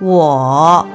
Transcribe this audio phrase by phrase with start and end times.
[0.00, 0.86] 我。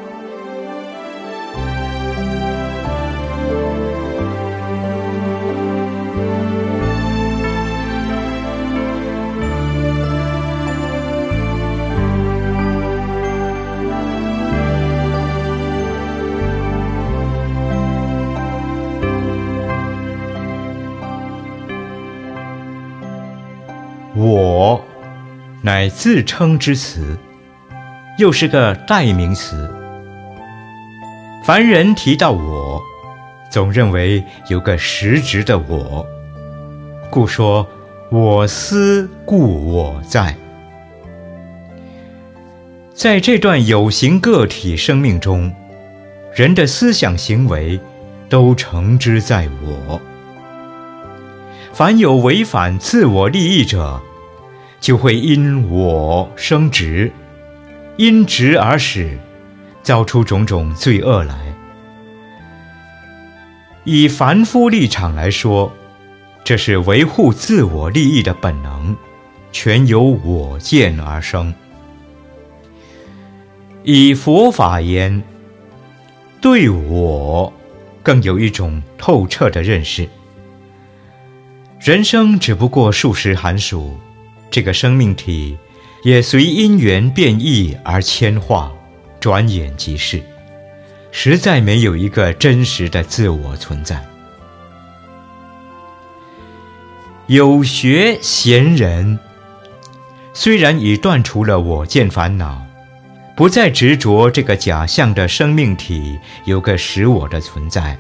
[24.18, 24.82] 我，
[25.62, 27.18] 乃自称之词，
[28.18, 29.70] 又是个代名词。
[31.44, 32.82] 凡人提到我，
[33.52, 36.06] 总认为有个实质的我，
[37.10, 37.68] 故说
[38.10, 40.36] 我思故我在。
[42.94, 45.54] 在这段有形个体生命中，
[46.34, 47.80] 人的思想行为
[48.30, 50.00] 都承之在我。
[51.74, 54.02] 凡有违反自我利益者，
[54.80, 57.12] 就会因我生职，
[57.98, 59.18] 因执而使，
[59.82, 61.36] 造出种种罪恶来。
[63.86, 65.72] 以凡夫立场来说，
[66.44, 68.96] 这是维护自我利益的本能，
[69.52, 71.54] 全由我见而生。
[73.84, 75.24] 以佛法言，
[76.42, 77.54] 对我
[78.04, 80.10] 更有一种透彻的认识。
[81.80, 83.98] 人生只不过数十寒暑，
[84.50, 85.56] 这个生命体
[86.04, 88.72] 也随因缘变异而迁化，
[89.20, 90.22] 转眼即逝，
[91.12, 94.04] 实在没有一个真实的自我存在。
[97.28, 99.18] 有学贤人
[100.34, 102.62] 虽然已断除了我见烦恼，
[103.36, 107.98] 不再执着这个假象的生命体有个实我的存在。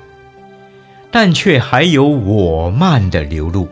[1.11, 3.69] 但却还有我慢的流露，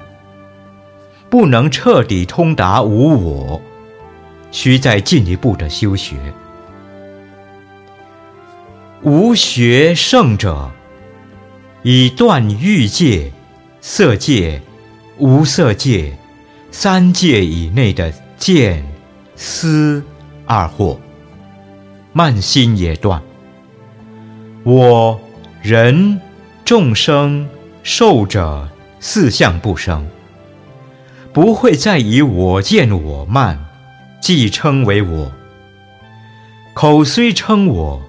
[1.29, 3.61] 不能彻底通达无我，
[4.53, 6.15] 需再进一步的修学。
[9.01, 10.71] 无学圣者，
[11.81, 13.29] 以断欲界、
[13.81, 14.61] 色界、
[15.17, 16.17] 无色界
[16.71, 18.85] 三界以内的见、
[19.35, 20.01] 思
[20.45, 20.97] 二惑，
[22.13, 23.21] 慢心也断。
[24.63, 25.19] 我
[25.61, 26.21] 人。
[26.65, 27.45] 众生
[27.83, 28.69] 寿者
[29.01, 30.07] 四相不生，
[31.33, 33.59] 不会再以我见我慢，
[34.23, 35.29] 即称为我。
[36.73, 38.01] 口虽称我，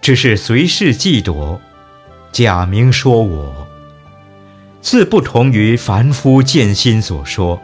[0.00, 1.60] 只是随事嫉夺，
[2.32, 3.54] 假名说我，
[4.80, 7.62] 自不同于凡夫见心所说，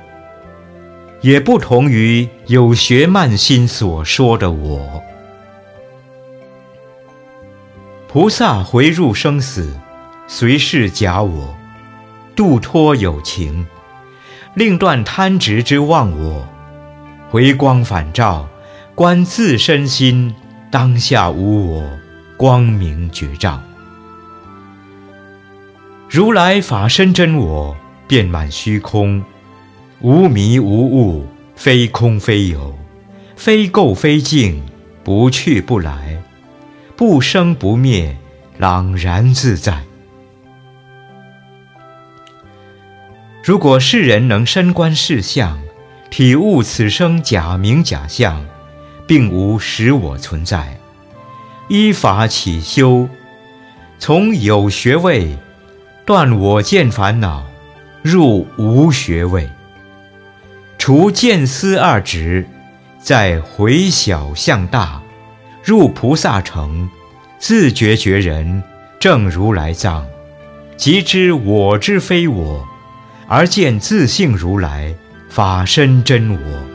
[1.22, 5.02] 也不同于有学慢心所说的我。
[8.06, 9.74] 菩萨回入生死。
[10.28, 11.56] 随是假我，
[12.36, 13.66] 度脱有情，
[14.54, 16.46] 令断贪执之妄我，
[17.30, 18.48] 回光返照，
[18.94, 20.34] 观自身心，
[20.70, 21.84] 当下无我，
[22.38, 23.62] 光明觉照。
[26.08, 29.22] 如来法身真我，遍满虚空，
[30.00, 32.74] 无迷无悟，非空非有，
[33.36, 34.62] 非垢非净，
[35.04, 36.22] 不去不来，
[36.96, 38.16] 不生不灭，
[38.56, 39.82] 朗然自在。
[43.44, 45.58] 如果世人能深观世相，
[46.10, 48.44] 体悟此生假名假相，
[49.06, 50.78] 并无实我存在，
[51.68, 53.08] 依法起修，
[53.98, 55.36] 从有学位
[56.06, 57.44] 断我见烦恼，
[58.02, 59.48] 入无学位，
[60.78, 62.46] 除见思二执，
[62.98, 65.02] 再回小向大，
[65.62, 66.88] 入菩萨城，
[67.38, 68.62] 自觉觉人
[68.98, 70.06] 正如来藏，
[70.76, 72.66] 即知我之非我。
[73.30, 74.94] 而见自性如来，
[75.28, 76.67] 法身真我。